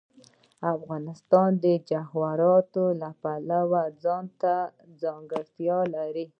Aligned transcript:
افغانستان 0.75 1.49
د 1.63 1.65
جواهرات 1.89 2.67
د 3.01 3.03
پلوه 3.21 3.83
ځانته 4.03 4.55
ځانګړتیا 5.01 5.79
لري. 5.95 6.25